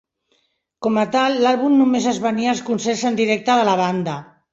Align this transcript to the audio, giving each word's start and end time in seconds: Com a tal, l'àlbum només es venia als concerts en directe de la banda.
Com 0.85 0.95
a 1.01 1.03
tal, 1.15 1.35
l'àlbum 1.43 1.75
només 1.81 2.07
es 2.13 2.21
venia 2.23 2.47
als 2.55 2.63
concerts 2.71 3.05
en 3.11 3.21
directe 3.21 3.59
de 3.61 3.69
la 3.69 3.77
banda. 3.83 4.17